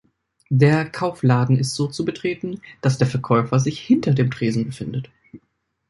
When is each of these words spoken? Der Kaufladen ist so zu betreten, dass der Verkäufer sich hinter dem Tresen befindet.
Der 0.49 0.89
Kaufladen 0.89 1.59
ist 1.59 1.75
so 1.75 1.85
zu 1.85 2.05
betreten, 2.05 2.59
dass 2.81 2.97
der 2.97 3.05
Verkäufer 3.05 3.59
sich 3.59 3.79
hinter 3.79 4.15
dem 4.15 4.31
Tresen 4.31 4.65
befindet. 4.65 5.11